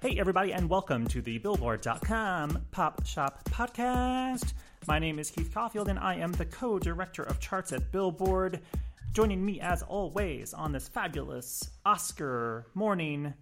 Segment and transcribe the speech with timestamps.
[0.00, 4.52] Hey, everybody, and welcome to the Billboard.com Pop Shop Podcast.
[4.86, 8.60] My name is Keith Caulfield, and I am the co director of charts at Billboard.
[9.12, 13.34] Joining me, as always, on this fabulous Oscar morning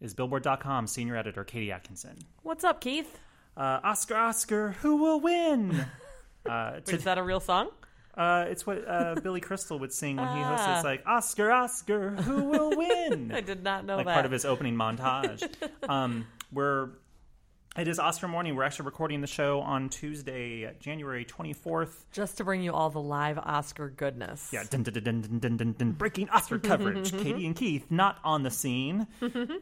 [0.00, 2.18] is Billboard.com senior editor Katie Atkinson.
[2.42, 3.18] What's up, Keith?
[3.56, 5.86] Uh, Oscar, Oscar, who will win?
[6.48, 7.68] Uh, Wait, is that a real song?
[8.14, 10.66] Uh, it's what uh, Billy Crystal would sing when he hosts.
[10.66, 10.88] It's ah.
[10.88, 13.32] like Oscar, Oscar, who will win?
[13.32, 14.14] I did not know like that.
[14.14, 15.48] part of his opening montage.
[15.88, 16.90] um, we're
[17.78, 18.56] it is Oscar morning.
[18.56, 22.04] We're actually recording the show on Tuesday, January 24th.
[22.10, 24.50] Just to bring you all the live Oscar goodness.
[24.52, 27.12] Yeah, dun, dun, dun, dun, dun, dun, dun, breaking Oscar coverage.
[27.12, 29.06] Katie and Keith not on the scene.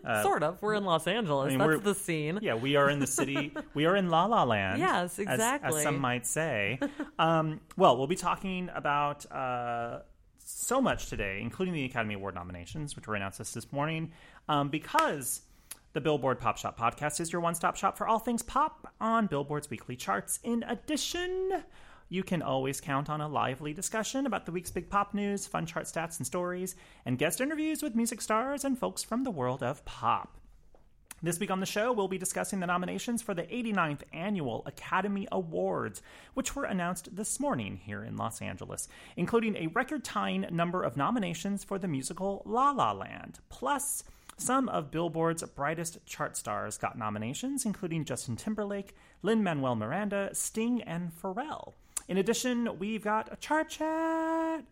[0.05, 0.61] Uh, sort of.
[0.63, 1.53] We're in Los Angeles.
[1.53, 2.39] I mean, That's the scene.
[2.41, 3.53] Yeah, we are in the city.
[3.75, 4.81] we are in La La Land.
[4.81, 5.69] Yes, exactly.
[5.69, 6.81] As, as some might say.
[7.19, 10.01] Um, well, we'll be talking about uh,
[10.39, 14.13] so much today, including the Academy Award nominations, which were announced this morning,
[14.49, 15.43] um, because
[15.99, 19.27] the Billboard Pop Shop podcast is your one stop shop for all things pop on
[19.27, 20.39] Billboard's weekly charts.
[20.45, 21.65] In addition,
[22.09, 25.67] you can always count on a lively discussion about the week's big pop news, fun
[25.67, 29.61] chart stats and stories, and guest interviews with music stars and folks from the world
[29.61, 30.39] of pop.
[31.21, 35.27] This week on the show, we'll be discussing the nominations for the 89th Annual Academy
[35.33, 36.01] Awards,
[36.35, 40.97] which were announced this morning here in Los Angeles, including a record tying number of
[40.97, 44.05] nominations for the musical La La Land, plus
[44.41, 50.83] some of Billboard's brightest chart stars got nominations, including Justin Timberlake, Lin Manuel Miranda, Sting,
[50.83, 51.75] and Pharrell.
[52.09, 54.65] In addition, we've got a chart chat.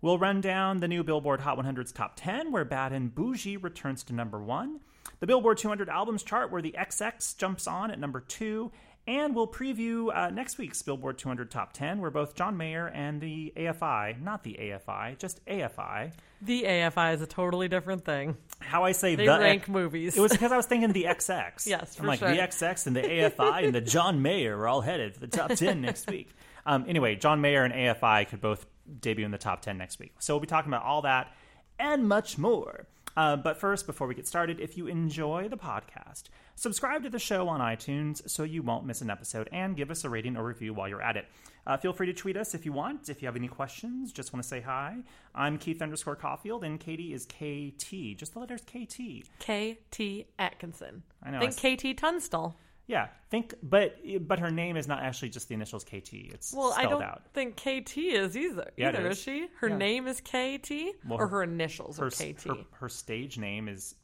[0.00, 4.04] We'll run down the new Billboard Hot 100's top 10, where Bad and Boujee returns
[4.04, 4.80] to number one,
[5.20, 8.70] the Billboard 200 albums chart, where the XX jumps on at number two,
[9.08, 13.22] and we'll preview uh, next week's Billboard 200 Top 10, where both John Mayer and
[13.22, 16.12] the AFI, not the AFI, just AFI.
[16.42, 18.36] The AFI is a totally different thing.
[18.60, 20.14] How I say they the rank movies.
[20.14, 21.52] It was because I was thinking the XX.
[21.66, 22.30] yes, I'm like sure.
[22.30, 25.52] the XX and the AFI and the John Mayer are all headed for the top
[25.52, 26.28] 10 next week.
[26.66, 28.66] Um, anyway, John Mayer and AFI could both
[29.00, 30.12] debut in the top 10 next week.
[30.18, 31.32] So we'll be talking about all that
[31.78, 32.86] and much more.
[33.18, 37.18] Uh, but first, before we get started, if you enjoy the podcast, subscribe to the
[37.18, 40.44] show on iTunes so you won't miss an episode and give us a rating or
[40.44, 41.26] review while you're at it.
[41.66, 43.08] Uh, feel free to tweet us if you want.
[43.08, 44.98] If you have any questions, just want to say hi.
[45.34, 48.16] I'm Keith underscore Caulfield, and Katie is KT.
[48.16, 49.26] Just the letters KT.
[49.40, 51.02] KT Atkinson.
[51.20, 51.40] I know.
[51.40, 51.74] Think I...
[51.74, 52.56] KT Tunstall.
[52.88, 56.14] Yeah, think, but but her name is not actually just the initials KT.
[56.14, 57.22] It's well, I don't out.
[57.34, 58.70] think KT is either.
[58.78, 59.18] Yeah, either is.
[59.18, 59.22] is.
[59.22, 59.46] she?
[59.60, 59.76] Her yeah.
[59.76, 60.70] name is KT,
[61.06, 62.44] well, or her, initials her, are KT.
[62.44, 63.94] Her, her, stage name is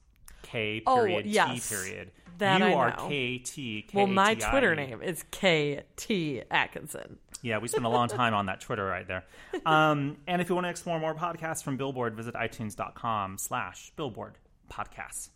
[0.42, 1.68] K oh, period oh, yes.
[1.68, 2.10] T period.
[2.38, 3.38] That you I are know.
[3.38, 3.94] KT.
[3.94, 7.18] Well, my Twitter name is KT Atkinson.
[7.40, 9.24] Yeah, we spent a long time on that Twitter right there.
[9.66, 14.34] Um, and if you want to explore more podcasts from Billboard, visit itunes.com slash billboard
[14.70, 15.30] podcasts.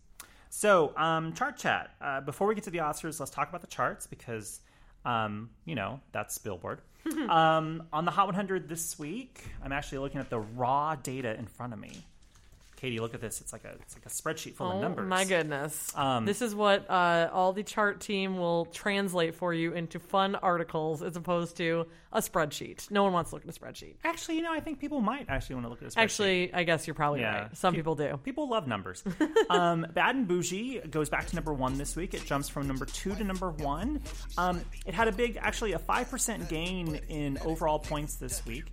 [0.51, 1.91] So, um, chart chat.
[2.01, 4.61] Uh, before we get to the Oscars, let's talk about the charts because,
[5.05, 6.81] um, you know, that's Billboard.
[7.29, 11.47] um, on the Hot 100 this week, I'm actually looking at the raw data in
[11.47, 12.05] front of me.
[12.79, 13.41] Katie, look at this.
[13.41, 15.09] It's like a it's like a spreadsheet full oh, of numbers.
[15.09, 15.93] My goodness.
[15.97, 20.37] Um, this is what uh, all the chart team will translate for you into fun
[20.37, 22.89] articles as opposed to a spreadsheet.
[22.89, 23.97] No one wants to look at a spreadsheet.
[24.05, 26.03] Actually, you know, I think people might actually want to look at a spreadsheet.
[26.03, 27.43] Actually, I guess you're probably Yeah.
[27.43, 27.57] right.
[27.57, 28.17] Some Pe- people do.
[28.23, 29.03] People love numbers.
[29.51, 32.15] um, Bad and Boujee goes back to number one this week.
[32.15, 34.01] It jumps from number two to number one.
[34.39, 38.67] Um, it had a big, actually, a 5% gain in overall points this week.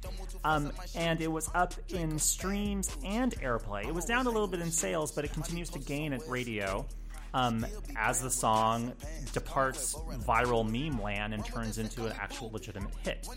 [0.43, 3.87] Um, and it was up in streams and airplay.
[3.87, 6.85] It was down a little bit in sales, but it continues to gain at radio.
[7.33, 7.65] um,
[7.97, 8.93] as the song
[9.33, 9.93] departs
[10.25, 13.27] viral meme land and turns into an actual legitimate hit.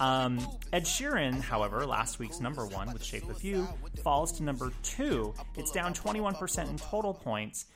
[0.00, 0.38] Um,
[0.72, 3.68] Ed Sheeran, however, last week's number one with Shape of You,
[4.02, 5.34] falls to number two.
[5.56, 7.66] It's down 21% in total points,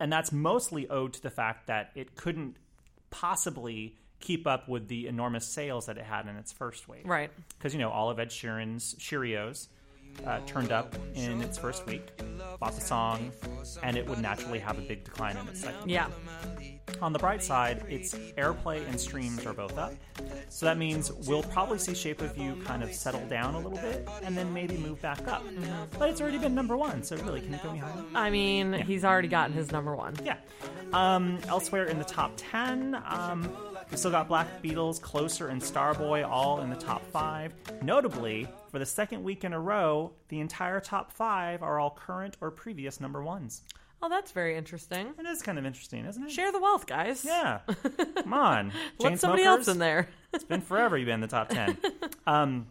[0.00, 2.56] and that's mostly owed to the fact that it couldn't
[3.10, 7.06] possibly keep up with the enormous sales that it had in its first wave.
[7.06, 7.30] Right.
[7.56, 9.68] Because, you know, all of Ed Sheeran's Sheerios
[10.24, 12.06] uh, turned up in its first week,
[12.58, 13.32] bought the song,
[13.82, 15.88] and it would naturally have a big decline in its second.
[15.88, 16.08] Yeah.
[17.02, 19.92] On the bright side, its airplay and streams are both up.
[20.48, 23.78] So that means we'll probably see Shape of You kind of settle down a little
[23.78, 25.44] bit and then maybe move back up.
[25.98, 27.92] But it's already been number one, so really, can it go any higher?
[28.14, 30.14] I mean, he's already gotten his number one.
[30.24, 30.36] Yeah.
[30.92, 33.54] Um, elsewhere in the top 10, um,
[33.90, 37.52] we still got Black Beatles, Closer, and Starboy all in the top five.
[37.82, 42.36] Notably, for the second week in a row, the entire top five are all current
[42.42, 43.62] or previous number ones.
[44.02, 45.14] Oh, that's very interesting.
[45.18, 46.30] It is kind of interesting, isn't it?
[46.30, 47.24] Share the wealth, guys.
[47.24, 47.60] Yeah.
[48.16, 48.72] Come on.
[48.98, 50.10] Let somebody else in there.
[50.34, 51.78] It's been forever you've been in the top 10.
[52.26, 52.66] Um,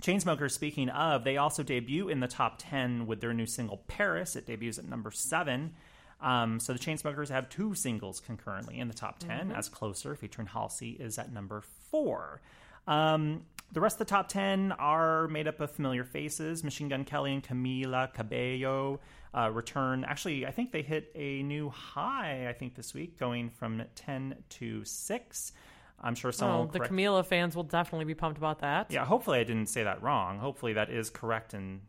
[0.00, 4.36] Chainsmokers, speaking of, they also debut in the top 10 with their new single Paris.
[4.36, 5.72] It debuts at number 7.
[6.20, 10.46] Um, so the Chainsmokers have two singles concurrently in the top 10, as Closer, featuring
[10.46, 12.40] Halsey, is at number 4.
[12.86, 16.62] Um, the rest of the top 10 are made up of familiar faces.
[16.64, 19.00] Machine Gun Kelly and Camila Cabello
[19.36, 20.04] uh, return.
[20.04, 24.36] Actually, I think they hit a new high, I think, this week, going from 10
[24.50, 25.52] to 6.
[26.00, 28.90] I'm sure someone Oh, will the correct- Camila fans will definitely be pumped about that.
[28.90, 30.38] yeah, hopefully I didn't say that wrong.
[30.38, 31.80] Hopefully that is correct and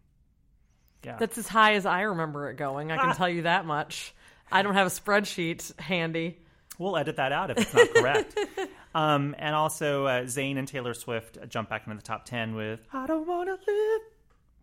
[1.04, 1.18] yeah.
[1.18, 2.92] That's as high as I remember it going.
[2.92, 3.14] I can Ah.
[3.18, 4.14] tell you that much.
[4.52, 6.40] I don't have a spreadsheet handy.
[6.78, 8.38] We'll edit that out if it's not correct.
[8.96, 12.82] um, and also uh, Zayn and Taylor Swift jump back into the top 10 with
[12.94, 14.02] I don't want to live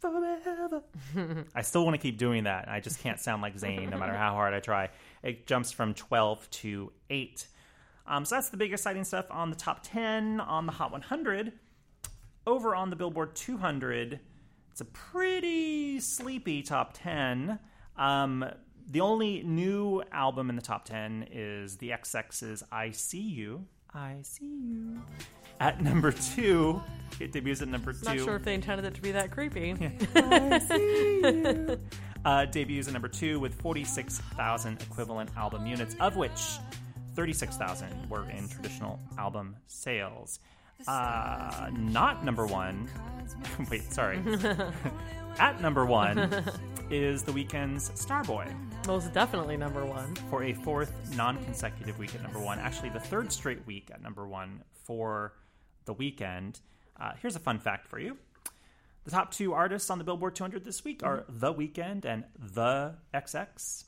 [0.01, 0.83] forever.
[1.55, 2.69] I still want to keep doing that.
[2.69, 4.91] I just can't sound like Zayn no matter how hard I try.
[5.23, 7.47] It jumps from 12 to 8.
[8.07, 11.53] Um, so that's the big exciting stuff on the top 10 on the Hot 100.
[12.47, 14.21] Over on the Billboard 200,
[14.71, 17.59] it's a pretty sleepy top 10.
[17.97, 18.45] Um,
[18.91, 23.67] the only new album in the top 10 is the XX's I See You.
[23.93, 25.01] I See You.
[25.61, 26.83] At number two,
[27.21, 28.05] it debuts at number two.
[28.05, 29.73] Not sure if they intended it to be that creepy.
[30.15, 31.81] I See You.
[32.25, 36.57] Uh, debuts at number two with 46,000 equivalent album units, of which
[37.17, 40.41] 36,000 were in traditional album sales.
[40.89, 42.89] Uh, not number one.
[43.71, 44.23] Wait, sorry.
[45.39, 46.45] At number one
[46.91, 48.55] is The Weeknd's Starboy
[48.87, 50.15] Most definitely number one.
[50.31, 52.59] for a fourth non consecutive week at number one.
[52.59, 55.33] Actually, the third straight week at number one for
[55.85, 56.61] The Weeknd.
[57.01, 58.17] Uh, here's a fun fact for you.
[59.05, 62.95] The top two artists on the Billboard 200 this week are The Weeknd and The
[63.13, 63.85] XX.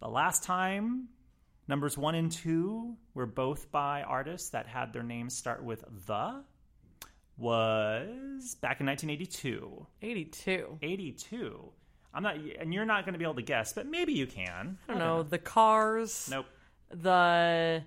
[0.00, 1.08] The last time
[1.66, 6.42] numbers one and two were both by artists that had their names start with The
[7.36, 9.86] was back in 1982.
[10.02, 10.78] 82.
[10.82, 11.72] 82.
[12.14, 14.78] I'm not, and you're not going to be able to guess, but maybe you can.
[14.88, 15.22] I don't know.
[15.22, 16.28] The cars.
[16.30, 16.46] Nope.
[16.90, 17.82] The.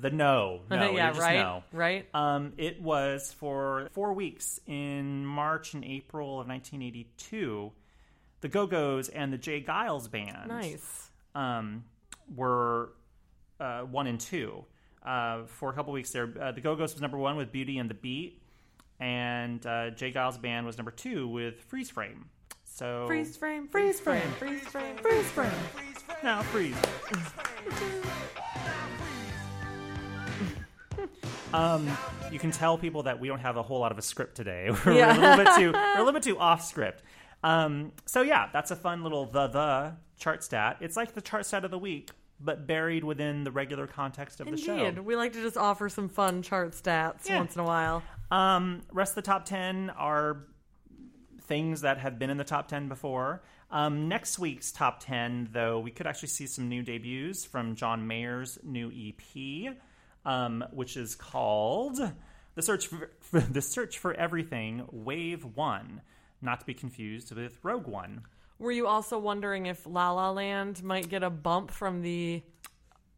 [0.00, 0.60] The no.
[0.70, 0.96] No.
[0.96, 1.36] yeah, just right.
[1.36, 1.62] no.
[1.72, 2.06] Right.
[2.14, 7.72] Um, it was for four weeks in March and April of 1982.
[8.40, 9.62] The Go Go's and the J.
[9.62, 11.10] Geils band nice.
[11.34, 11.84] um,
[12.34, 12.92] were
[13.58, 14.64] uh, one and two.
[15.04, 17.78] Uh, for a couple weeks there, uh, the Go Go's was number one with Beauty
[17.78, 18.42] and the Beat,
[19.00, 20.12] and uh, J.
[20.12, 22.26] Geils' band was number two with Freeze Frame.
[22.64, 23.66] So Freeze frame.
[23.68, 24.30] Freeze frame.
[24.38, 24.96] Freeze frame.
[24.96, 25.50] Freeze frame.
[26.22, 26.76] now freeze.
[31.54, 31.88] um,
[32.30, 34.70] you can tell people that we don't have a whole lot of a script today.
[34.86, 35.16] We're, Yeah.
[35.16, 37.02] a little bit too we're a little bit too off script.
[37.42, 40.76] Um, so yeah, that's a fun little the the chart stat.
[40.80, 44.50] It's like the chart stat of the week, but buried within the regular context of
[44.50, 44.76] the show.
[44.84, 45.02] Indeed.
[45.04, 47.38] We like to just offer some fun chart stats Yeah.
[47.38, 48.02] once in a while.
[48.30, 50.44] Um, rest of the top 10 are
[51.42, 53.42] things that have been in the top 10 before.
[53.70, 58.06] Um, next week's top 10, though, we could actually see some new debuts from John
[58.06, 59.76] Mayer's new EP,
[60.24, 61.98] um, which is called
[62.54, 63.10] The Search for,
[63.40, 66.00] The Search for Everything Wave 1,
[66.42, 68.22] not to be confused with Rogue One.
[68.60, 72.42] Were you also wondering if La La Land might get a bump from the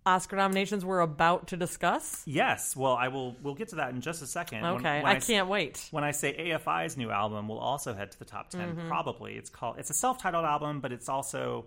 [0.05, 2.23] Oscar nominations we're about to discuss?
[2.27, 3.37] Yes, well, I will.
[3.43, 4.63] We'll get to that in just a second.
[4.63, 5.87] When- Okay, I, can't wait.
[5.93, 8.89] when I say AFI's new album will also head to the top 10 Mm-hmm.
[8.89, 11.67] probably it's called it's a self-titled album but it's also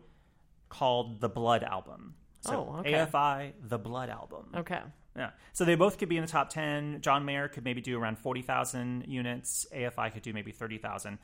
[0.69, 2.15] called the Blood album.
[2.41, 2.93] So Oh, okay.
[2.93, 4.47] AFI the Blood album.
[4.55, 4.81] Okay.
[5.15, 5.29] Yeah.
[5.53, 6.99] So they both could be in the top 10.
[7.01, 9.65] John Mayer could maybe do around 40,000 units.
[9.73, 11.17] AFI could do maybe 30,000.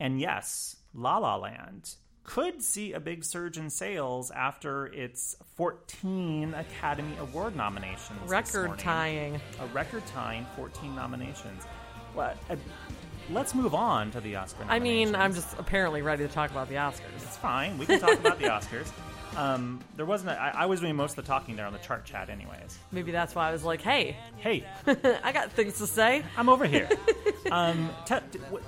[0.00, 1.94] And yes, La La Land
[2.28, 8.20] could see a big surge in sales after its 14 Academy Award nominations.
[8.26, 9.40] Record tying.
[9.58, 11.64] A record tying 14 nominations.
[12.12, 12.36] What?
[12.50, 12.56] Uh,
[13.30, 16.68] let's move on to the Oscar I mean, I'm just apparently ready to talk about
[16.68, 17.00] the Oscars.
[17.16, 17.78] It's fine.
[17.78, 18.92] We can talk about the Oscars.
[19.36, 20.30] Um, there wasn't.
[20.30, 22.78] A, I, I was doing most of the talking there on the chart chat, anyways.
[22.90, 26.24] Maybe that's why I was like, hey, Hey, I got things to say.
[26.36, 26.88] I'm over here.
[27.52, 28.62] um, te- t- what,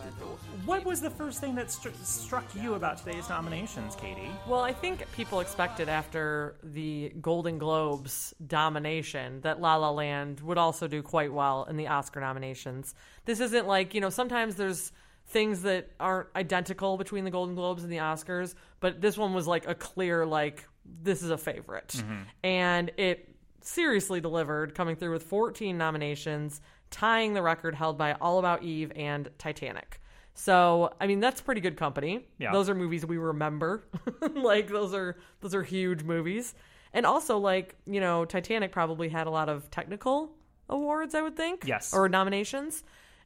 [0.70, 4.30] what was the first thing that stru- struck you about today's nominations, Katie?
[4.46, 10.58] Well, I think people expected after the Golden Globes domination that La La Land would
[10.58, 12.94] also do quite well in the Oscar nominations.
[13.24, 14.92] This isn't like, you know, sometimes there's
[15.26, 19.48] things that aren't identical between the Golden Globes and the Oscars, but this one was
[19.48, 20.68] like a clear, like,
[21.02, 21.96] this is a favorite.
[21.96, 22.22] Mm-hmm.
[22.44, 23.28] And it
[23.60, 26.60] seriously delivered, coming through with 14 nominations,
[26.92, 29.99] tying the record held by All About Eve and Titanic.
[30.40, 32.26] So, I mean, that's pretty good company.
[32.38, 32.52] Yeah.
[32.52, 33.84] Those are movies we remember.
[34.34, 36.54] like those are those are huge movies.
[36.94, 40.32] And also like, you know, Titanic probably had a lot of technical
[40.70, 41.64] awards, I would think.
[41.66, 41.92] Yes.
[41.92, 42.84] Or nominations.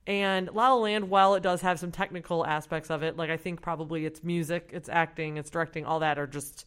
[0.08, 3.36] And La La Land, while it does have some technical aspects of it, like I
[3.36, 6.66] think probably its music, its acting, its directing, all that are just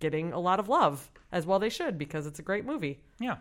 [0.00, 2.98] getting a lot of love, as well they should, because it's a great movie.
[3.20, 3.36] Yeah.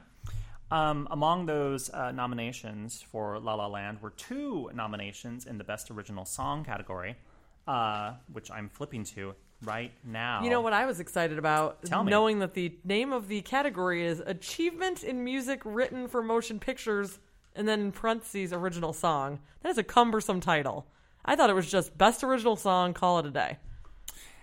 [0.71, 5.91] Um, among those uh, nominations for La La Land were two nominations in the Best
[5.91, 7.15] Original Song category,
[7.67, 10.43] uh, which I'm flipping to right now.
[10.43, 11.83] You know what I was excited about?
[11.85, 12.09] Tell me.
[12.09, 17.19] Knowing that the name of the category is Achievement in Music Written for Motion Pictures,
[17.55, 19.39] and then in parentheses, Original Song.
[19.61, 20.87] That is a cumbersome title.
[21.25, 23.57] I thought it was just Best Original Song, call it a day.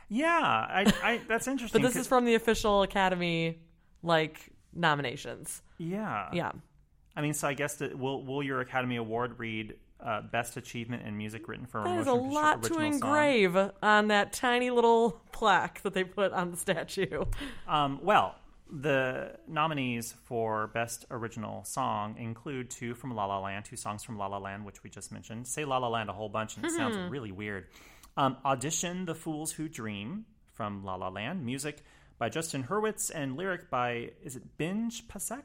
[0.08, 1.82] Yeah, I, I, that's interesting.
[1.82, 3.58] But this is from the official Academy,
[4.02, 5.62] like, nominations.
[5.78, 6.52] yeah, Yeah.
[7.16, 11.02] I mean, so I guess that will will your Academy Award read uh, Best Achievement
[11.06, 13.10] in Music Written for That is a Motion Picture lot to Original Song?
[13.10, 17.24] engrave on that tiny little plaque that they put on the statue.
[17.68, 18.36] Um, well,
[18.70, 24.16] the nominees for Best Original Song include two from La La Land, two songs from
[24.16, 25.46] La La Land, which we just mentioned.
[25.48, 27.66] Say La La Land a whole bunch, and it sounds really weird.
[28.16, 31.82] Um, Audition The Fools Who Dream from La La Land, music
[32.20, 35.42] by Justin Hurwitz, and lyric by, is it Benj Pasek?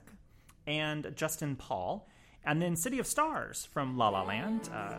[0.67, 2.07] And Justin Paul.
[2.43, 4.97] And then City of Stars from La La Land, uh,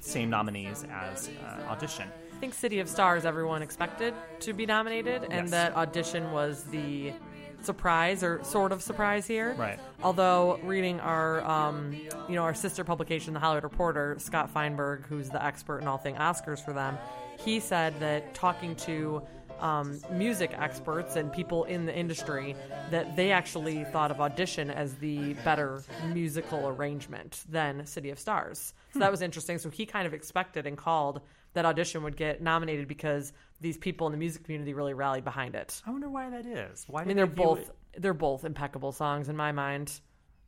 [0.00, 2.08] same nominees as uh, Audition.
[2.34, 5.50] I think City of Stars everyone expected to be nominated, and Yes.
[5.50, 7.12] that audition was the
[7.60, 9.54] surprise or sort of surprise here.
[9.54, 9.78] Right.
[10.02, 11.92] Although reading our, um,
[12.28, 15.98] you know, our sister publication, The Hollywood Reporter, Scott Feinberg, who's the expert in all
[15.98, 16.98] thing Oscars for them,
[17.38, 19.22] he said that talking to
[19.62, 22.56] um, music experts and people in the industry,
[22.90, 28.74] that they actually thought of Audition as the better musical arrangement than City of Stars.
[28.92, 29.58] So that was interesting.
[29.58, 31.20] So he kind of expected and called
[31.54, 35.54] that Audition would get nominated because these people in the music community really rallied behind
[35.54, 35.80] it.
[35.86, 36.84] I wonder why that is.
[36.88, 39.92] Why I mean, they're both they're both impeccable songs in my mind.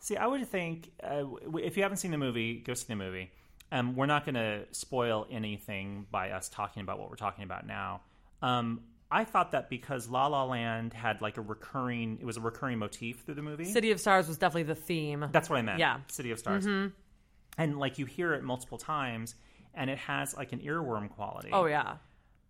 [0.00, 1.24] See, I would think uh,
[1.62, 3.30] if you haven't seen the movie, go see the movie.
[3.70, 7.66] Um, we're not going to spoil anything by us talking about what we're talking about
[7.66, 8.02] now.
[8.42, 8.80] Um,
[9.10, 12.78] I thought that because La La Land had like a recurring, it was a recurring
[12.78, 13.64] motif through the movie.
[13.66, 15.26] City of Stars was definitely the theme.
[15.30, 15.78] That's what I meant.
[15.78, 15.98] Yeah.
[16.08, 16.66] City of Stars.
[16.66, 19.34] And like you hear it multiple times,
[19.74, 21.50] and it has like an earworm quality.
[21.52, 21.96] oh yeah.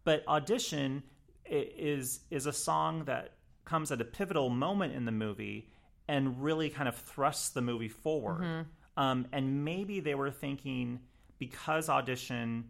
[0.04, 1.02] But Audition
[1.44, 3.32] is is a song that
[3.64, 5.68] comes at a pivotal moment in the movie
[6.08, 8.42] and really kind of thrusts the movie forward.
[8.42, 9.02] Mm-hmm.
[9.02, 11.00] Um, and maybe they were thinking
[11.38, 12.64] because Audition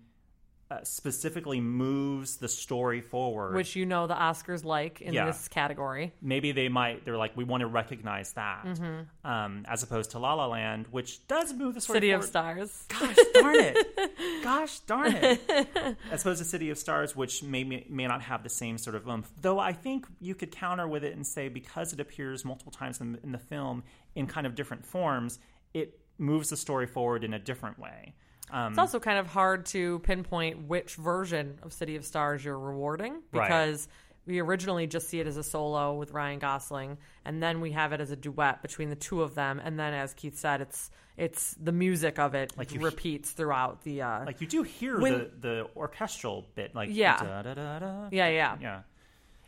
[0.75, 5.27] uh, specifically moves the story forward, Which you know the Oscars like in Yeah.
[5.27, 6.13] this category.
[6.21, 8.67] maybe they might they're like we want to recognize that
[9.25, 12.05] um, as opposed to La La Land, which does move the story Mm-hmm.
[12.05, 12.25] City of.
[12.25, 12.85] Stars.
[12.89, 14.43] Gosh darn it!
[14.43, 15.97] Gosh darn it!
[16.11, 19.07] As opposed to City of Stars, which may may not have the same sort of
[19.07, 19.31] oomph.
[19.41, 23.01] Though I think you could counter with it and say because it appears multiple times
[23.01, 25.39] in, in the film in kind of different forms,
[25.73, 28.15] it moves the story forward in a different way.
[28.51, 32.59] Um, It's also kind of hard to pinpoint which version of City of Stars you're
[32.59, 33.47] rewarding Right.
[33.49, 33.89] because
[34.27, 37.93] we originally just see it as a solo with Ryan Gosling, and then we have
[37.93, 40.91] it as a duet between the two of them, and then as Keith said, it's
[41.17, 45.13] it's the music of it Like repeats throughout the uh, like you do hear When-
[45.13, 47.17] the the orchestral bit, like Yeah.
[47.19, 48.09] da, da, da, da.
[48.11, 48.83] yeah yeah Yeah.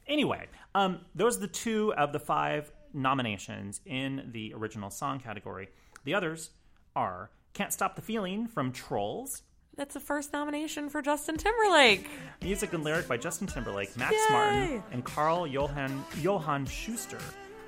[0.07, 5.69] Anyway, um, those are the two of the five nominations in the original song category.
[6.05, 6.51] The others
[6.95, 9.43] are Can't Stop the Feeling from Trolls,
[9.79, 12.07] That's the first nomination for Justin Timberlake.
[12.43, 14.27] music and lyric by Justin Timberlake, Max Yay!
[14.31, 17.19] Martin, and Karl Johan, Johan Schuster.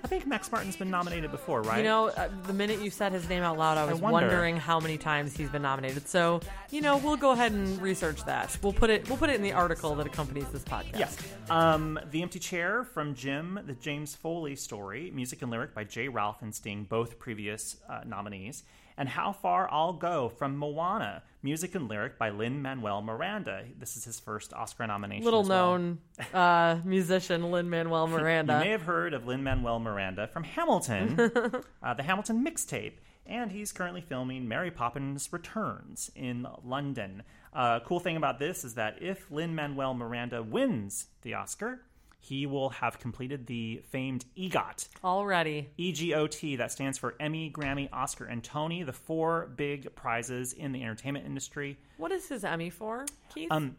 [0.05, 1.79] I think Max Martin's been nominated before, right?
[1.79, 4.29] You know, uh, the minute you said his name out loud, I was wonder.
[4.29, 6.07] wondering how many times he's been nominated.
[6.07, 6.41] So,
[6.71, 8.59] you know, we'll go ahead and research that.
[8.63, 9.09] We'll put it.
[9.09, 10.99] We'll put it in the article that accompanies this podcast.
[10.99, 11.17] Yes.
[11.49, 16.09] Um, the Empty Chair from Jim, the James Foley story, music and lyric by J.
[16.09, 18.65] Ralph and Sting, both previous uh, nominees.
[18.99, 23.65] And How Far I'll Go from Moana, music and lyric by Lin Manuel Miranda.
[23.79, 25.25] This is his first Oscar nomination.
[25.25, 25.79] Little as well.
[25.79, 25.99] known
[26.35, 28.55] uh, musician Lin Manuel Miranda.
[28.55, 31.17] You may have heard of Lin Manuel Miranda from Hamilton,
[31.83, 37.23] uh, the Hamilton mixtape, and he's currently filming Mary Poppins Returns in London.
[37.53, 41.83] Uh, cool thing about this is that if Lin Manuel Miranda wins the Oscar,
[42.21, 44.89] he will have completed the famed EGOT.
[45.05, 45.69] Already.
[45.79, 50.83] EGOT, that stands for Emmy, Grammy, Oscar, and Tony, the four big prizes in the
[50.83, 51.79] entertainment industry.
[51.97, 53.49] What is his Emmy for, Keith?
[53.51, 53.77] Um,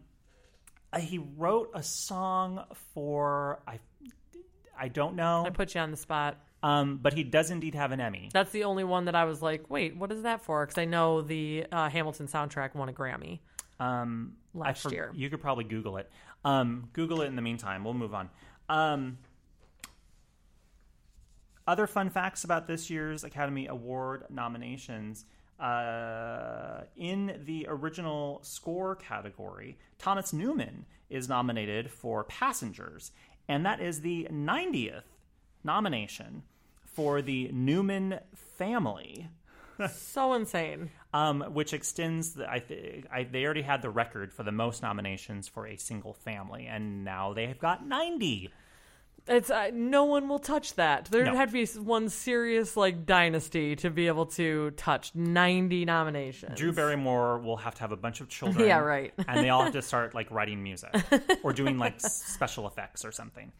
[0.91, 2.63] Uh, he wrote a song
[2.95, 3.79] for I,
[4.77, 6.37] I don't know, I put you on the spot.
[6.63, 8.29] um, but he does indeed have an Emmy.
[8.33, 10.65] That's the only one that I was like, wait, what is that for?
[10.65, 13.39] Because I know the uh, Hamilton soundtrack won a Grammy.
[13.79, 15.11] Um, Last year.
[15.13, 16.09] You could probably Google it.
[16.43, 17.83] Um, Google it in the meantime.
[17.83, 18.29] We'll move on.
[18.67, 19.17] Um,
[21.67, 25.25] other fun facts about this year's Academy Award nominations.
[25.59, 33.11] Uh, in the original score category, Thomas Newman is nominated for Passengers,
[33.47, 35.03] and that is the 90th
[35.63, 36.43] nomination
[36.85, 39.29] for the Newman family
[39.87, 40.91] So insane.
[41.13, 42.33] Um, which extends.
[42.33, 45.75] The, I, th- I they already had the record for the most nominations for a
[45.75, 48.49] single family, and now they have got ninety.
[49.27, 51.05] It's uh, no one will touch that.
[51.05, 51.35] There'd No.
[51.35, 56.57] have to be one serious like dynasty to be able to touch ninety nominations.
[56.57, 58.65] Drew Barrymore will have to have a bunch of children.
[58.67, 59.13] Yeah, right.
[59.27, 60.95] and they all have to start like writing music
[61.43, 63.51] or doing like special effects or something.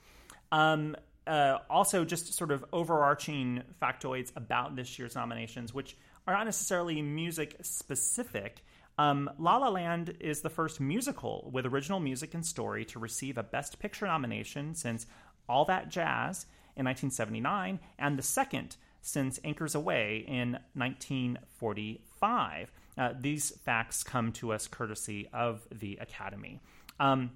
[0.51, 0.95] Um,
[1.27, 5.95] uh, also, just sort of overarching factoids about this year's nominations, which
[6.27, 8.63] are not necessarily music specific.
[8.97, 13.38] Um, La La Land is the first musical with original music and story to receive
[13.38, 15.05] a Best Picture nomination since
[15.47, 16.45] All That Jazz
[16.75, 22.71] in 1979, and the second since Anchors Aweigh in 1945.
[22.97, 26.59] Uh, these facts come to us courtesy of the Academy.
[26.99, 27.31] Um,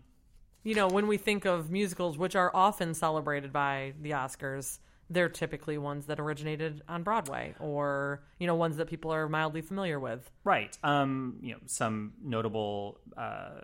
[0.63, 5.29] you know, when we think of musicals, which are often celebrated by the Oscars, they're
[5.29, 9.99] typically ones that originated on Broadway or, you know, ones that people are mildly familiar
[9.99, 10.29] with.
[10.43, 10.75] Right.
[10.83, 13.61] Um, you know, some notable uh,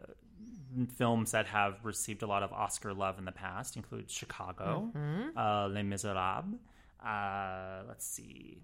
[0.96, 4.92] films that have received a lot of Oscar love in the past include Chicago,
[5.36, 6.56] uh, Les Miserables.
[7.04, 8.62] Uh, let's see.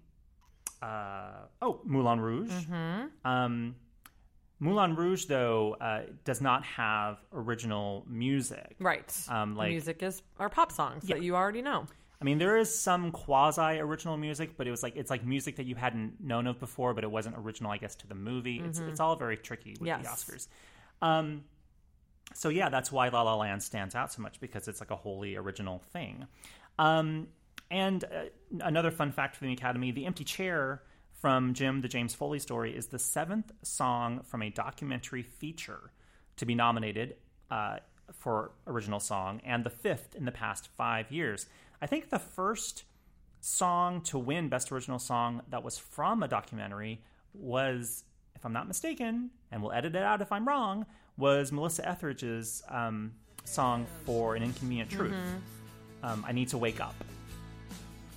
[0.82, 2.52] Uh, oh, Moulin Rouge.
[3.24, 3.74] Um,
[4.58, 8.76] Moulin Rouge, though, uh, does not have original music.
[8.78, 9.12] Right.
[9.28, 11.16] Um, like- music is are pop songs Yeah.
[11.16, 11.86] that you already know.
[12.20, 15.56] I mean, there is some quasi original music, but it was like it's like music
[15.56, 18.60] that you hadn't known of before, but it wasn't original, I guess, to the movie.
[18.64, 20.24] It's it's all very tricky with Yes.
[20.24, 20.48] the Oscars.
[21.02, 21.44] Um,
[22.34, 24.96] so yeah, that's why La La Land stands out so much because it's like a
[24.96, 26.26] wholly original thing.
[26.78, 27.28] Um,
[27.70, 28.08] and uh,
[28.60, 32.74] another fun fact for the Academy: the Empty Chair from Jim the James Foley story
[32.76, 35.90] is the seventh song from a documentary feature
[36.36, 37.16] to be nominated
[37.50, 37.78] uh,
[38.12, 41.46] for original song, and the fifth in the past five years.
[41.80, 42.84] I think the first
[43.40, 47.02] song to win Best Original Song that was from a documentary
[47.34, 50.86] was, if I'm not mistaken, and we'll edit it out if I'm wrong,
[51.16, 53.12] was Melissa Etheridge's um,
[53.44, 55.14] song for An Inconvenient Truth.
[56.02, 56.94] Um, I Need to Wake Up.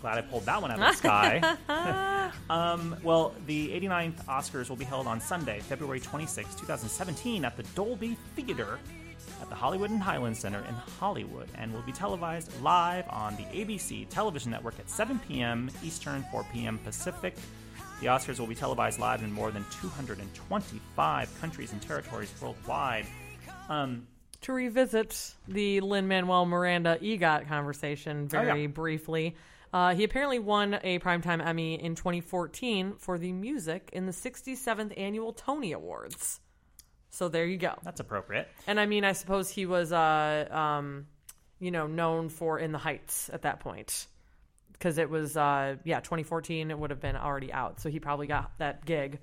[0.02, 2.32] Glad I pulled that one out of the sky.
[2.50, 7.64] um, well, the 89th Oscars will be held on Sunday, February 26, 2017, at the
[7.76, 8.80] Dolby Theater
[9.42, 13.44] at the Hollywood and Highland Center in Hollywood and will be televised live on the
[13.44, 15.70] ABC television network at 7 p.m.
[15.84, 16.78] Eastern, 4 p.m.
[16.80, 17.36] Pacific.
[18.02, 23.06] The Oscars will be televised live in more than 225 countries and territories worldwide.
[23.68, 24.08] Um,
[24.42, 28.68] To revisit the Lin Manuel Miranda EGOT conversation very Oh, yeah.
[28.68, 29.36] briefly,
[29.74, 34.98] uh, he apparently won a Primetime Emmy in 2014 for the music in the 67th
[34.98, 36.40] Annual Tony Awards.
[37.12, 37.74] So there you go.
[37.84, 38.48] that's appropriate.
[38.68, 41.08] And I mean, I suppose he was, uh, um,
[41.60, 44.08] you know, known for In the Heights at that point.
[44.74, 47.82] Because it was, uh, yeah, 2014, it would have been already out.
[47.82, 49.20] So he probably got that gig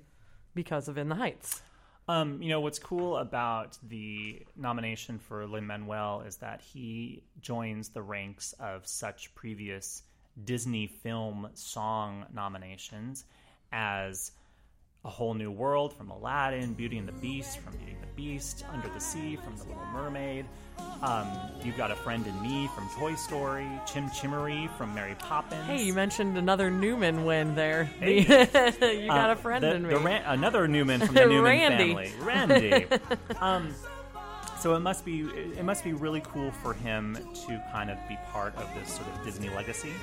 [0.53, 1.61] because of In the Heights.
[2.09, 7.89] Um, you know what's cool about the nomination for Lin Manuel is that he joins
[7.89, 10.03] the ranks of such previous
[10.45, 13.25] Disney film song nominations
[13.73, 14.31] as
[15.07, 18.65] A Whole New World from Aladdin, Beauty and the Beast from Beauty and the Beast,
[18.73, 20.45] Under the Sea from The Little Mermaid.
[21.01, 21.27] Um,
[21.63, 25.65] you've got a friend in me from Toy Story, Chim Chimmery from Mary Poppins.
[25.65, 27.85] Hey, you mentioned another Newman win there.
[27.85, 28.23] Hey.
[28.25, 29.95] The- you got Uh, a friend the- in me.
[29.95, 31.93] Ran- another Newman from the Newman Randy.
[31.95, 32.85] family, Randy.
[33.39, 33.73] um,
[34.59, 37.15] so it must be it must be really cool for him
[37.47, 39.93] to kind of be part of this sort of Disney legacy.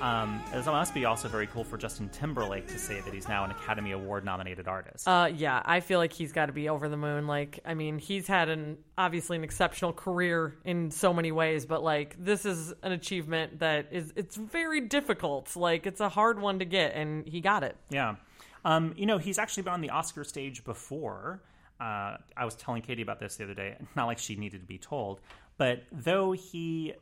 [0.00, 3.44] Um, it must be also very cool for Justin Timberlake to say that he's now
[3.44, 5.08] an Academy Award nominated artist.
[5.08, 7.26] Uh, yeah, I feel like he's got to be over the moon.
[7.26, 11.82] Like, I mean, he's had an obviously an exceptional career in so many ways, but
[11.82, 15.56] like, this is an achievement that is it's very difficult.
[15.56, 17.76] Like, it's a hard one to get, and he got it.
[17.88, 18.16] Yeah.
[18.64, 21.42] Um, you know, he's actually been on the Oscar stage before.
[21.80, 23.76] Uh, I was telling Katie about this the other day.
[23.96, 25.20] Not like she needed to be told,
[25.56, 26.94] but though he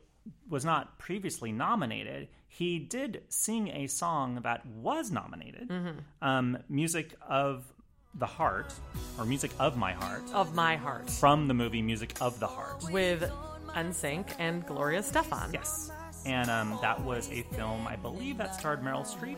[0.49, 5.71] was not previously nominated, he did sing a song that was nominated.
[6.21, 7.63] Um, music of
[8.15, 8.71] the Heart,
[9.17, 12.83] or Music of My Heart, Of my heart, from the movie Music of the Heart.
[12.91, 13.23] with
[13.75, 15.51] NSYNC and Gloria Estefan.
[15.51, 15.91] Yes.
[16.27, 19.37] And um, that was a film, I believe, that starred Meryl Streep.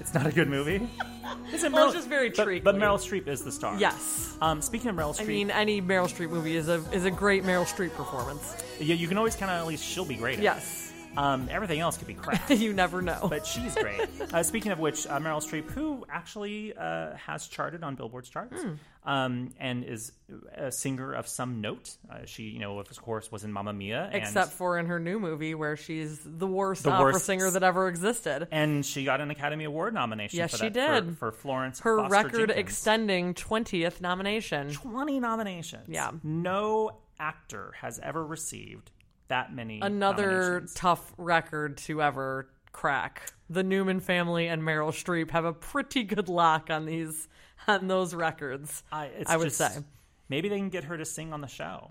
[0.00, 0.88] It's not a good movie.
[1.52, 3.78] Is it Well, it's just very but, but Meryl Streep is the star.
[3.78, 4.36] Yes.
[4.40, 7.10] Um, speaking of Meryl Streep, I mean, any Meryl Streep movie is a is a
[7.10, 8.56] great Meryl Streep performance.
[8.80, 10.38] yeah, you can always count on at least she'll be great.
[10.38, 10.91] At Yes, it.
[11.16, 12.48] Um, everything else could be crap.
[12.50, 13.26] you never know.
[13.28, 14.00] but she's great.
[14.32, 18.62] Uh, speaking of which, uh, Meryl Streep, who actually uh, has charted on Billboard's charts,
[18.62, 18.72] Hmm.
[19.04, 20.12] um, and is
[20.56, 21.94] a singer of some note.
[22.10, 24.98] Uh, she, you know, of course, was in Mamma Mia, and, Except for in her
[24.98, 28.48] new movie where she's the worst The opera worst- singer that ever existed.
[28.50, 30.38] and she got an Academy Award nomination.
[30.38, 31.18] Yes, for she that, did.
[31.18, 31.80] for, for Florence.
[31.80, 32.58] Her Foster record Jenkins.
[32.58, 34.70] extending 20th nomination.
[34.72, 35.88] 20 nominations.
[35.88, 36.10] Yeah.
[36.22, 38.90] No actor has ever received
[39.32, 39.80] that many.
[39.80, 43.32] Another tough record to ever crack.
[43.48, 47.28] The Newman family and Meryl Streep have a pretty good lock on these
[47.66, 48.82] on those records.
[48.92, 49.82] I, it's I would just- say.
[50.28, 51.90] Maybe they can get her to sing on the show.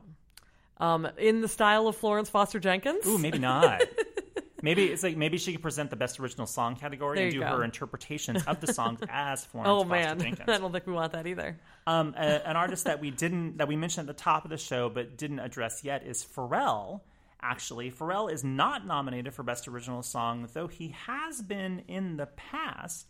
[0.77, 3.05] Um, in the style of Florence Foster Jenkins.
[3.05, 3.83] Ooh, maybe not.
[4.63, 7.39] maybe it's like maybe she could present the best original song category There and do
[7.41, 7.45] go.
[7.47, 10.47] her interpretations of the songs as Florence oh Foster man, Jenkins.
[10.49, 11.59] I don't think we want that either.
[11.85, 14.57] Um, a- an artist that we didn't that we mentioned at the top of the
[14.57, 17.01] show but didn't address yet is Pharrell.
[17.43, 22.27] Actually, Pharrell is not nominated for Best Original Song, though he has been in the
[22.27, 23.07] past.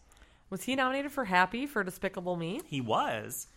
[0.49, 2.61] Was he nominated for Happy for Despicable Me?
[2.65, 3.47] He was.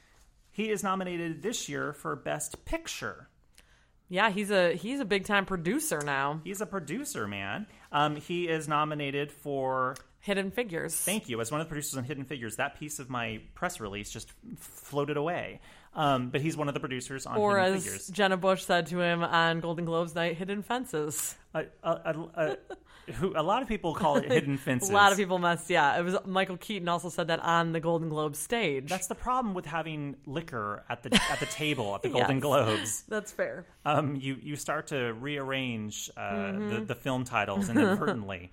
[0.51, 3.29] He is nominated this year for Best Picture.
[4.09, 6.41] Yeah, he's a he's a big time producer now.
[6.45, 7.67] He's a producer, man.
[7.91, 10.95] Um, he is nominated for Hidden Figures.
[10.95, 11.41] Thank you.
[11.41, 14.33] As one of the producers on Hidden Figures, that piece of my press release just
[14.57, 15.61] floated away.
[15.97, 18.09] Um, but he's one of the producers on or Hidden as Figures.
[18.09, 21.37] Jenna Bush said to him on Golden Globes night, Hidden Fences.
[21.55, 21.67] A,
[23.17, 24.89] who, lot of people call it Hidden Fences.
[24.91, 25.99] A lot of people must, yeah.
[25.99, 28.89] It was Michael Keaton also said that on the Golden Globe stage.
[28.89, 32.43] That's the problem with having liquor at the at the table at the Golden Yes.
[32.43, 33.03] Globes.
[33.09, 33.67] That's fair.
[33.85, 36.69] Um, you you start to rearrange uh, Mm-hmm.
[36.71, 38.51] the, the film titles inadvertently.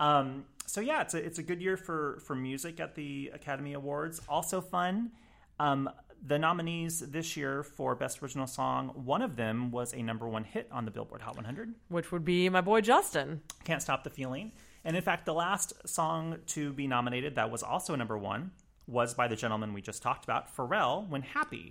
[0.00, 3.74] um, so yeah, it's a it's a good year for for music at the Academy
[3.74, 4.20] Awards.
[4.28, 5.10] Also fun.
[5.58, 5.90] Um,
[6.24, 10.44] the nominees this year for Best Original Song, one of them was a number one
[10.44, 11.74] hit on the Billboard Hot 100.
[11.88, 13.42] Which would be my boy Justin.
[13.64, 14.52] Can't Stop the Feeling.
[14.84, 18.50] And in fact, the last song to be nominated that was also number one
[18.86, 21.70] was by the gentleman we just talked about, Pharrell, when Happy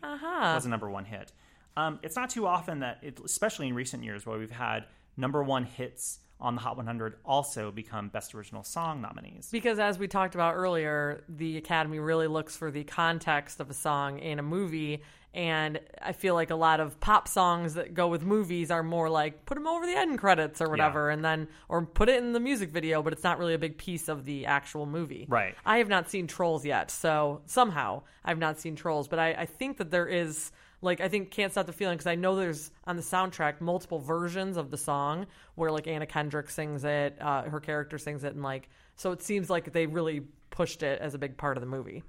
[0.56, 1.32] was a number one hit.
[1.76, 4.86] Um, it's not too often that, it, especially in recent years, where we've had
[5.18, 9.50] number one hits on the Hot 100 also become Best Original Song nominees.
[9.52, 13.74] Because as we talked about earlier, the Academy really looks for the context of a
[13.74, 15.02] song in a movie.
[15.34, 19.10] And I feel like a lot of pop songs that go with movies are more
[19.10, 22.34] like put them over the end credits or whatever, and then, or put it in
[22.34, 25.28] the music video, but it's not really a big piece of the actual movie.
[25.30, 25.56] Right.
[25.66, 29.46] I have not seen Trolls yet, so somehow I've not seen Trolls, but I, I
[29.46, 32.72] think that there is like I think Can't Stop the Feeling because I know there's
[32.86, 37.44] on the soundtrack multiple versions of the song where like Anna Kendrick sings it, uh,
[37.44, 41.14] her character sings it, and like so it seems like they really pushed it as
[41.14, 42.04] a big part of the movie.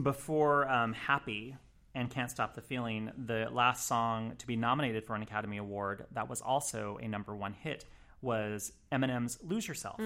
[0.00, 1.56] Before um, Happy
[1.94, 6.06] and Can't Stop the Feeling, the last song to be nominated for an Academy Award
[6.12, 7.84] that was also a number one hit
[8.20, 9.98] was Eminem's Lose Yourself.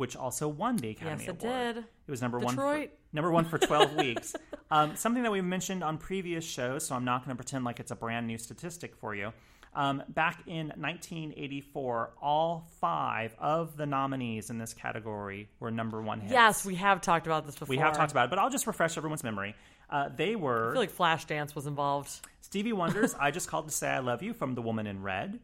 [0.00, 1.24] Which also won the Academy.
[1.26, 1.74] Yes, it Award.
[1.74, 1.84] did.
[2.06, 2.54] It was number one.
[2.54, 4.34] For, number one for twelve weeks.
[4.70, 7.80] Um, something that we've mentioned on previous shows, so I'm not going to pretend like
[7.80, 9.34] it's a brand new statistic for you.
[9.74, 16.20] Um, back in 1984, all five of the nominees in this category were number one
[16.20, 16.32] hits.
[16.32, 17.70] Yes, we have talked about this before.
[17.70, 19.54] we have talked about it, but I'll just refresh everyone's memory.
[19.90, 22.10] Uh, they were I feel like Flashdance was involved.
[22.40, 25.38] Stevie Wonder's "I Just Called to Say I Love You" from The Woman in Red.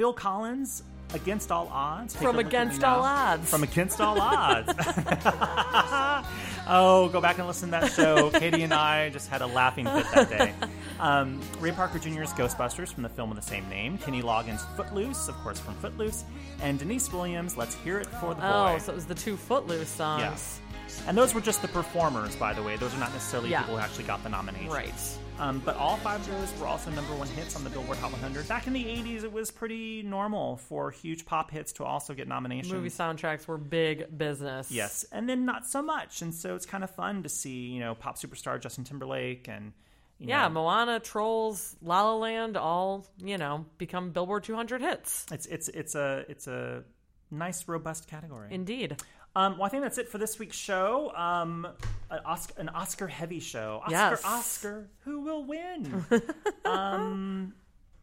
[0.00, 0.82] Phil Collins,
[1.12, 2.96] "Against All Odds." Take From Against Now.
[2.96, 3.50] All Odds.
[3.50, 4.72] From Against All Odds.
[6.72, 8.30] Oh, go back and listen to that show.
[8.38, 10.54] Katie and I just had a laughing fit that day.
[11.00, 13.98] Um, Ray Parker Jr.'s Ghostbusters from the film of the same name.
[13.98, 16.22] Kenny Loggins' Footloose, of course, from Footloose.
[16.62, 18.74] And Deniece Williams' Let's Hear It for the Boy.
[18.76, 20.22] Oh, so it was the two Footloose songs.
[20.22, 20.60] Yes.
[21.08, 22.76] And those were just the performers, by the way.
[22.76, 23.60] Those are not necessarily Yeah.
[23.62, 24.70] people who actually got the nomination.
[24.70, 24.94] Right.
[25.40, 28.12] Um, but all five of those were also number one hits on the Billboard Hot
[28.12, 28.46] 100.
[28.46, 32.28] Back in the 80s, it was pretty normal for huge pop hits to also get
[32.28, 32.70] nominations.
[32.72, 34.70] Movie soundtracks were big business.
[34.70, 36.20] Yes, and then not so much.
[36.20, 39.72] And so it's kind of fun to see, you know, pop superstar Justin Timberlake and
[40.18, 45.24] you Yeah, know, Moana, Trolls, La La Land, all you know, become Billboard 200 hits.
[45.32, 46.84] it's it's it's a it's a
[47.30, 48.48] nice robust category.
[48.50, 49.00] Indeed.
[49.36, 51.12] Um, well, I think that's it for this week's show.
[51.14, 51.66] Um,
[52.10, 53.78] an Oscar, an Oscar heavy show.
[53.84, 54.24] Oscar, Yes.
[54.24, 56.04] Oscar, who will win?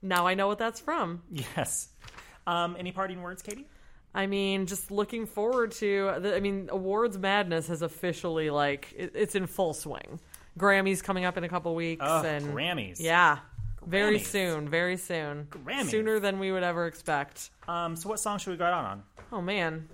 [0.04, 1.24] Now I know what that's from.
[1.32, 1.90] yes.
[2.46, 3.68] Um, any parting words, Katie?
[4.14, 6.14] I mean, just looking forward to.
[6.20, 10.20] The, I mean, awards madness has officially like it, it's in full swing.
[10.58, 12.98] Grammys coming up in a couple weeks, Oh, and Grammys.
[13.00, 13.40] yeah,
[13.86, 15.90] very soon, very soon, Grammys.
[15.90, 17.50] sooner than we would ever expect.
[17.68, 19.04] Um, so what song should we go out on?
[19.32, 19.88] Oh man,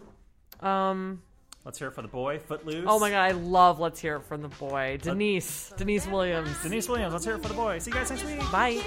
[0.60, 1.22] um,
[1.66, 2.86] Let's hear it for the boy, Footloose.
[2.88, 3.80] oh my god, I love.
[3.80, 6.62] Let's hear it from the boy, Deniece, Deniece Williams.
[6.62, 7.14] Deniece Williams.
[7.14, 7.80] Let's hear it for the boy.
[7.80, 8.40] See you guys next week.
[8.52, 8.82] Bye.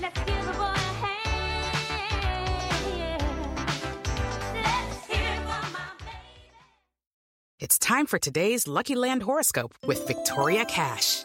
[0.00, 1.72] Let's give the boy a hand.
[4.54, 6.50] Let's hear from my baby.
[7.60, 11.24] It's time for today's Lucky Land horoscope with Victoria Cash.